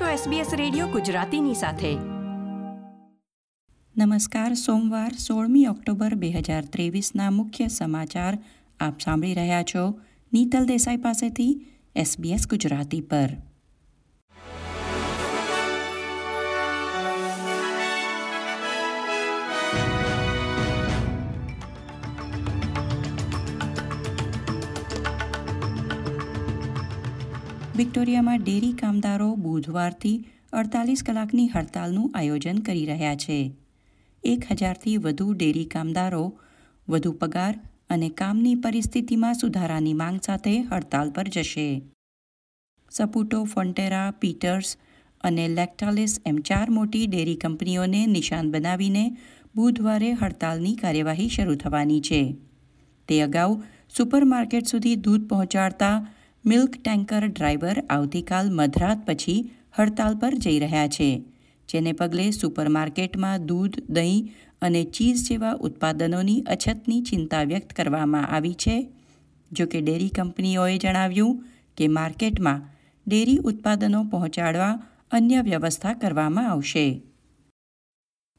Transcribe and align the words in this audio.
છો 0.00 0.30
SBS 0.30 0.46
radio 0.56 0.86
ગુજરાતીની 0.86 1.54
સાથે. 1.54 1.94
નમસ્કાર, 3.96 4.54
સોમવાર, 4.54 5.12
સોળમી 5.12 5.66
ઓક્ટોબર 5.66 6.14
બે 6.14 6.30
હજાર 6.30 6.64
ત્રેવીસના 6.64 7.30
મુખ્ય 7.30 7.66
સમાચાર 7.68 8.38
આપ 8.80 9.00
સાંભળી 9.00 9.34
રહ્યા 9.34 9.62
છો. 9.62 10.00
નીતલ 10.32 10.66
દેસાઈ 10.66 10.96
પાસેથી 10.96 11.66
SBS 11.96 12.48
ગુજરાતી 12.50 13.00
પર. 13.00 13.28
વિક્ટોરિયામાં 27.76 28.42
ડેરી 28.42 28.72
કામદારો 28.72 29.34
બુધવારથી 29.34 30.26
અડતાલીસ 30.52 31.02
કલાકની 31.02 31.48
હડતાલનું 31.48 32.12
આયોજન 32.14 32.58
કરી 32.58 32.84
રહ્યા 32.86 33.14
છે. 33.14 33.52
એક 34.24 34.44
હજારથી 34.52 34.96
વધુ 34.96 35.32
ડેરી 35.32 35.64
કામદારો 35.64 36.38
વધુ 36.88 37.12
પગાર 37.12 37.60
અને 37.90 38.08
કામની 38.08 38.54
પરિસ્થિતિમાં 38.54 39.34
સુધારાની 39.34 39.92
માંગ 39.94 40.20
સાથે 40.26 40.60
હડતાલ 40.60 41.10
પર 41.10 41.28
જશે. 41.28 41.82
સપુટો, 42.90 43.44
ફોન્ટેરા, 43.44 44.10
પીટર્સ 44.10 44.76
અને 45.20 45.48
લેક્ટાલિસ 45.48 46.20
એમ 46.26 46.36
ચાર 46.36 46.70
મોટી 46.70 47.06
ડેરી 47.06 47.34
કંપનીઓને 47.34 48.06
નિશાન 48.06 48.50
બનાવીને 48.50 49.16
બુધવારે 49.56 50.12
હડતાલની 50.12 50.74
કાર્યવાહી 50.74 51.28
શરૂ 51.28 51.54
થવાની 51.54 52.00
છે. 52.00 52.36
તે 53.08 53.20
અગાઉ 53.20 53.62
સુપરમાર્કેટ 53.96 54.66
સુધી 54.66 54.96
દૂધ 54.96 55.28
પહોંચાડતા 55.28 55.96
મિલ્ક 56.46 56.76
ટેન્કર 56.84 57.26
ડ્રાઈવર 57.26 57.82
આવતીકાલ 57.90 58.54
મધરાત 58.54 59.06
પછી 59.06 59.50
હડતાલ 59.78 60.16
પર 60.16 60.34
જઈ 60.34 60.58
રહ્યા 60.58 60.88
છે, 60.88 61.22
જેને 61.68 61.92
પગલે 61.92 62.30
સુપરમાર્કેટમાં 62.30 63.46
દૂધ, 63.46 63.80
દહીં 63.90 64.30
અને 64.62 64.84
ચીઝ 64.84 65.28
જેવા 65.28 65.52
ઉત્પાદનોની 65.52 66.40
અછતની 66.40 67.00
ચિંતા 67.00 67.42
વ્યક્ત 67.42 67.72
કરવામાં 67.72 68.28
આવી 68.28 68.54
છે. 68.54 68.88
જો 69.52 69.66
કે 69.66 69.80
ડેરી 69.80 70.08
કંપનીઓએ 70.08 70.78
જણાવ્યું 70.78 71.44
કે 71.76 71.88
માર્કેટમાં 71.88 72.62
ડેરી 73.06 73.38
ઉત્પાદનો 73.38 74.04
પહોંચાડવા 74.04 74.82
અન્ય 75.10 75.40
વ્યવસ્થા 75.40 75.92
કરવામાં 75.92 76.50
આવશે. 76.50 77.02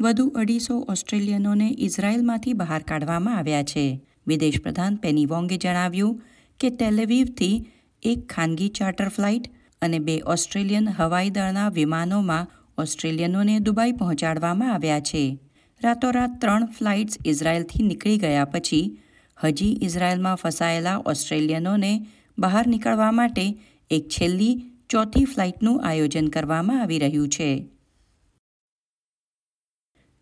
વધુ 0.00 0.28
અઢીસો 0.28 0.86
ઓસ્ટ્રેલિયનોને 0.88 1.74
ઇઝરાયલમાંથી 1.78 2.52
બહાર 2.52 2.82
કાઢવામાં 2.82 3.36
આવ્યા 3.36 3.62
છે. 3.62 4.00
વિદેશ 4.26 4.60
પ્રધાન 4.60 4.96
પેની 4.96 5.26
વોંગે 5.26 5.56
જણાવ્યું 5.56 6.20
કે 6.60 6.70
ટેલેવીવથી 6.70 7.66
એક 8.06 8.32
ખાનગી 8.32 8.68
ચાર્ટર 8.68 9.08
ફ્લાઇટ 9.08 9.50
અને 9.82 9.98
બે 9.98 10.20
ઓસ્ટ્રેલિયન 10.26 10.88
હવાઈ 10.88 11.30
દળના 11.30 11.68
વિમાનોમાં 11.68 12.46
ઓસ્ટ્રેલિયનોને 12.78 13.58
દુબઈ 13.58 13.92
પહોંચાડવામાં 13.92 14.74
આવ્યા 14.74 15.00
છે. 15.00 15.38
રાતોરાત 15.84 16.40
ત્રણ 16.40 16.66
ફ્લાઇટ્સ 16.66 17.18
ઇઝરાયલથી 17.26 17.82
નીકળી 17.82 18.18
ગયા 18.18 18.44
પછી 18.44 18.98
હજી 19.44 19.78
ઇઝરાયલમાં 19.82 20.34
ફસાયેલા 20.34 21.02
ઓસ્ટ્રેલિયનોને 21.06 22.06
બહાર 22.38 22.66
નીકળવા 22.66 23.12
માટે 23.12 23.58
એક 23.90 24.08
છેલ્લી, 24.08 24.64
ચોથી 24.88 25.24
ફ્લાઇટનું 25.24 25.84
આયોજન 25.84 26.28
કરવામાં 26.28 26.82
આવી 26.82 26.98
રહ્યું 26.98 27.28
છે. 27.28 27.66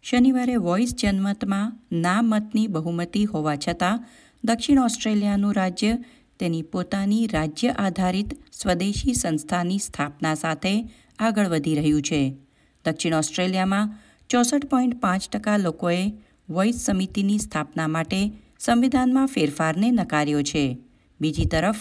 શનિવારે 0.02 0.56
વોઇસ 0.56 0.94
જનમતમાં 0.94 1.80
ના 1.92 2.22
મતની 2.22 2.66
બહુમતી 2.66 3.24
હોવા 3.24 3.56
છતાં 3.56 4.06
દક્ષિણ 4.44 4.80
ઓસ્ટ્રેલિયાનું 4.80 5.54
રાજ્ય 5.54 5.98
તેની 6.38 6.62
પોતાની 6.62 7.26
રાજ્ય 7.26 7.68
આધારિત 7.68 8.52
સ્વદેશી 8.52 9.14
સંસ્થાની 9.14 9.78
સ્થાપના 9.78 10.34
સાથે 10.34 10.92
આગળ 11.18 11.48
વધી 11.48 11.74
રહ્યું 11.74 12.02
છે. 12.02 12.36
દક્ષિણ 12.84 13.14
ઓસ્ટ્રેલિયામાં 13.14 13.98
ચોસઠ 14.28 14.64
પોઈન્ટ 14.64 15.00
પાંચ 15.00 15.28
ટકા 15.28 15.56
લોકોએ 15.56 16.12
વોઇસ 16.50 16.76
સમિતિની 16.76 17.38
સ્થાપના 17.38 17.88
માટે 17.88 18.32
સંવિધાનમાં 18.58 19.26
ફેરફારને 19.26 19.90
નકાર્યો 19.90 20.42
છે. 20.42 20.78
બીજી 21.20 21.44
તરફ, 21.44 21.76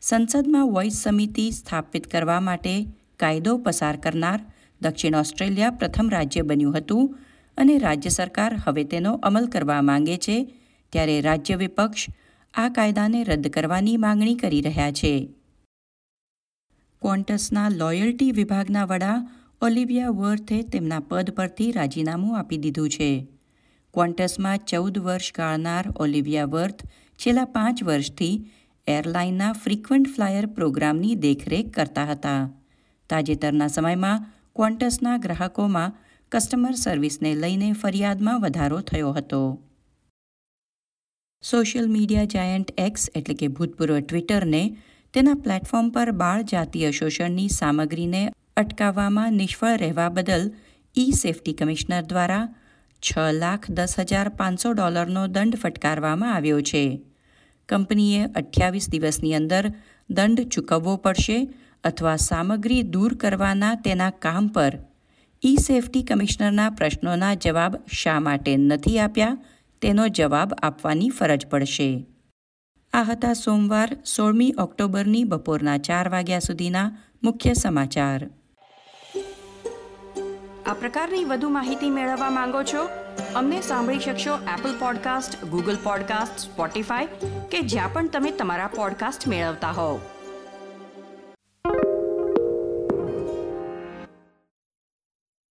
સંસદમાં 0.00 0.68
વોઇસ 0.68 0.92
સમિતિ 0.92 1.50
સ્થાપિત 1.50 2.06
કરવા 2.06 2.40
માટે 2.40 2.86
કાયદો 3.16 3.58
પસાર 3.58 3.96
કરનાર 3.96 4.52
દક્ષિણ 4.80 5.14
ઓસ્ટ્રેલિયા 5.14 5.70
પ્રથમ 5.70 6.08
રાજ્ય 6.10 6.42
બન્યું 6.42 6.78
હતું 6.78 7.18
અને 7.56 7.78
રાજ્ય 7.78 8.08
સરકાર 8.08 8.56
હવે 8.66 8.84
તેનો 8.84 9.14
અમલ 9.14 9.46
કરવા 9.46 9.82
માંગે 9.82 10.16
છે, 10.16 10.54
ત્યારે 10.92 11.20
રાજ્ય 11.20 11.54
વિપક્ષ 11.54 12.06
આ 12.54 12.68
કાયદાને 12.68 13.24
રદ 13.24 13.48
કરવાની 13.48 13.96
માંગણી 13.96 14.34
કરી 14.34 14.60
રહ્યા 14.60 14.92
છે. 14.92 15.28
ક્વોન્ટસના 17.02 17.68
લોયલ્ટી 17.68 18.32
વિભાગના 18.32 18.84
વડા 18.84 19.30
ઓલિવિયા 19.62 20.08
વર્થે 20.08 20.62
તેમના 20.62 21.00
પદ 21.00 21.30
પરથી 21.30 21.72
રાજીનામું 21.72 22.38
આપી 22.38 22.56
દીધું 22.56 22.90
છે. 22.90 23.28
ક્વોન્ટસમાં 23.94 24.58
ચૌદ 24.58 24.98
વર્ષ 24.98 25.32
ગાળનાર 25.36 25.84
ઓલિવિયા 25.96 26.44
વર્થ 26.44 26.84
છેલ્લા 27.16 27.44
પાંચ 27.44 27.84
વર્ષથી 27.84 28.50
એરલાઇનના 28.86 29.52
ફ્રીક્વન્ટ 29.52 30.08
ફ્લાયર 30.08 30.46
પ્રોગ્રામની 30.46 31.14
દેખરેખ 31.14 31.70
કરતા 31.70 32.04
હતા. 32.04 32.50
તાજેતરના 33.10 33.66
સમયમાં 33.66 34.26
ક્વોન્ટસના 34.56 35.16
ગ્રાહકોમાં 35.16 35.92
કસ્ટમર 36.32 36.72
સર્વિસને 36.72 37.34
લઈને 37.34 37.72
ફરિયાદમાં 37.72 38.40
વધારો 38.40 38.80
થયો 38.80 39.12
હતો. 39.12 39.69
સોશિયલ 41.42 41.86
મીડિયા 41.88 42.30
જાયન્ટ 42.32 42.70
એક્સ 42.86 43.04
એટલે 43.18 43.34
કે 43.40 43.46
ભૂતપૂર્વ 43.58 43.98
ટ્વિટરને 44.00 44.62
તેના 45.14 45.38
પ્લેટફોર્મ 45.44 45.86
પર 45.94 46.10
બાળ 46.22 46.42
જાતીય 46.50 46.90
શોષણની 46.98 47.52
સામગ્રીને 47.54 48.22
અટકાવવામાં 48.62 49.38
નિષ્ફળ 49.40 49.78
રહેવા 49.82 50.08
બદલ 50.16 50.44
ઈ 50.96 51.14
સેફટી 51.20 51.54
કમિશનર 51.60 52.02
દ્વારા 52.10 52.42
છ 53.02 53.30
લાખ 53.38 53.68
દસ 53.78 53.94
હજાર 54.10 54.28
પાંચસો 54.40 54.72
ડોલરનો 54.74 55.22
દંડ 55.36 55.60
ફટકારવામાં 55.62 56.34
આવ્યો 56.34 56.60
છે. 56.70 56.82
કંપનીએ 57.68 58.22
અઠ્યાવીસ 58.40 58.90
દિવસની 58.94 59.34
અંદર 59.40 59.70
દંડ 60.10 60.46
ચૂકવવો 60.54 60.94
પડશે 61.06 61.38
અથવા 61.84 62.18
સામગ્રી 62.28 62.82
દૂર 62.96 63.14
કરવાના 63.22 63.74
તેના 63.86 64.10
કામ 64.26 64.52
પર. 64.56 64.74
ઈ 65.42 65.56
સેફટી 65.68 66.04
કમિશનરના 66.10 66.68
પ્રશ્નોના 66.78 67.34
જવાબ 67.46 67.80
શા 68.00 68.18
માટે 68.20 68.52
નથી 68.56 68.98
આપ્યા? 69.06 69.40
તેનો 69.82 70.08
જવાબ 70.08 70.54
આપવાની 70.62 71.08
ફરજ 71.08 71.46
પડશે. 71.46 72.06
આ 72.92 73.02
હતા 73.02 73.32
સોમવાર, 73.32 73.96
સોળમી 74.16 74.54
ઓક્ટોબરની 74.58 75.24
બપોરના 75.24 75.78
ચાર 75.78 76.08
વાગ્યા 76.08 76.38
સુધીના 76.38 76.98
મુખ્ય 77.22 77.54
સમાચાર. 77.54 78.30
આ 80.66 80.72
પ્રકારની 80.72 81.24
વધુ 81.24 81.48
માહિતી 81.48 81.90
મેળવવા 81.90 82.30
માંગો 82.30 82.62
છો? 82.62 82.88
અમને 83.34 83.60
સાંભળી 83.60 83.98
શકશો 83.98 84.34
Apple 84.34 84.78
podcast 84.78 85.44
Google 85.44 85.76
podcast 85.82 86.38
Spotify 86.38 87.06
કે 87.50 87.60
જ્યાં 87.60 87.92
પણ 87.92 88.08
તમે 88.08 88.30
તમારા 88.30 88.66
પોડકાસ્ટ 88.66 89.28
મેળવતા 89.28 89.70
હોવ. 89.70 90.00